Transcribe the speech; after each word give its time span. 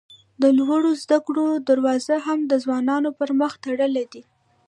د 0.41 0.43
لوړو 0.57 0.91
زده 1.03 1.17
کړو 1.27 1.45
دروازې 1.69 2.17
هم 2.25 2.39
د 2.51 2.53
ځوانانو 2.63 3.09
پر 3.19 3.29
مخ 3.39 3.53
تړلي 3.63 4.05
دي. 4.13 4.23